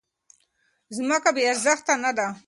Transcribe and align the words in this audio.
ځمکه 0.95 1.29
بې 1.35 1.43
ارزښته 1.51 1.93
نه 2.03 2.11
ده. 2.17 2.27